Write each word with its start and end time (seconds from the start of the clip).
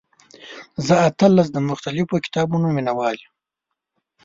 زه 0.85 0.95
اتلس 1.09 1.47
د 1.53 1.57
مختلفو 1.69 2.15
کتابونو 2.25 2.67
مینوال 2.75 3.15
یم. 3.23 3.33